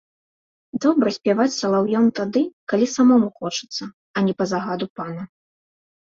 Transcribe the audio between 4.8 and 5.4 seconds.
пана.